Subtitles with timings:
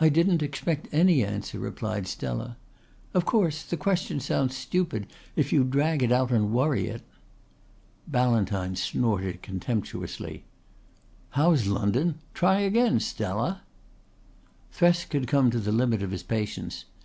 [0.00, 2.56] "I didn't expect any answer," replied Stella.
[3.14, 7.02] "Of course the question sounds stupid if you drag it out and worry it."
[8.08, 10.42] Ballantyne snorted contemptuously.
[11.30, 12.16] "How's London?
[12.34, 13.62] Try again, Stella!"
[14.74, 16.86] Thresk had come to the limit of his patience.